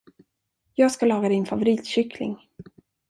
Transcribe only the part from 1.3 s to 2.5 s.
favoritkyckling.